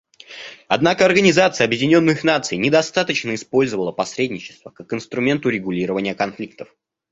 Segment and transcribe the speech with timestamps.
[0.67, 6.75] Однако Организация Объединенных Наций недостаточно использовала посредничество как инструмент урегулирования конфликтов.